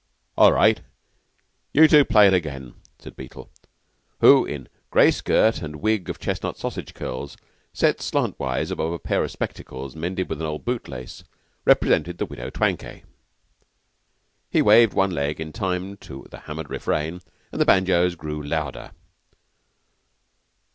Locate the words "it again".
2.25-2.73